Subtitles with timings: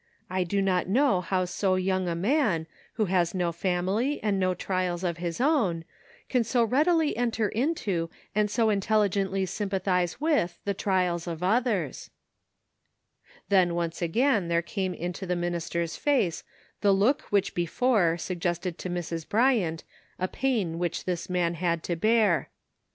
[0.31, 4.55] ''I do not know how so young a man, who has no family and no
[4.55, 5.85] trials of his own,
[6.27, 12.09] can so readily enter into and so intelligently sympathize with the trials of others.".
[13.49, 16.43] Then once again there came into the minis ter's face
[16.81, 19.25] the look which had before suggested CONFLICTING ADVICE.
[19.25, 19.29] 203 10 Mrs.
[19.29, 19.83] Bryant
[20.17, 22.49] a pain which this man had to bear.